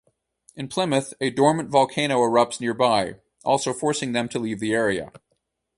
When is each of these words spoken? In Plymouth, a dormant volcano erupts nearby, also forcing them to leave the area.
In 0.55 0.67
Plymouth, 0.67 1.13
a 1.21 1.29
dormant 1.29 1.69
volcano 1.69 2.17
erupts 2.21 2.59
nearby, 2.59 3.17
also 3.45 3.71
forcing 3.71 4.13
them 4.13 4.27
to 4.29 4.39
leave 4.39 4.59
the 4.59 4.73
area. 4.73 5.11